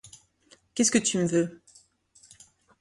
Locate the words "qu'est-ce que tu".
0.73-1.19